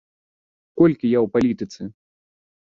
Колькі 0.81 1.05
я 1.13 1.19
ў 1.25 1.27
палітыцы? 1.37 1.81